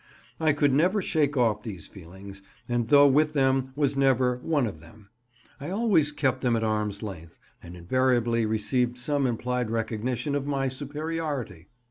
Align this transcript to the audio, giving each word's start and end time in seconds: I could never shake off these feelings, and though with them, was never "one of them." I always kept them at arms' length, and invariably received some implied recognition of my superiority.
I 0.39 0.51
could 0.51 0.73
never 0.73 0.99
shake 0.99 1.37
off 1.37 1.61
these 1.61 1.85
feelings, 1.87 2.41
and 2.67 2.87
though 2.87 3.05
with 3.05 3.33
them, 3.33 3.71
was 3.75 3.95
never 3.95 4.37
"one 4.37 4.65
of 4.65 4.79
them." 4.79 5.09
I 5.59 5.69
always 5.69 6.11
kept 6.11 6.41
them 6.41 6.55
at 6.55 6.63
arms' 6.63 7.03
length, 7.03 7.37
and 7.61 7.75
invariably 7.75 8.47
received 8.47 8.97
some 8.97 9.27
implied 9.27 9.69
recognition 9.69 10.33
of 10.33 10.47
my 10.47 10.69
superiority. 10.69 11.67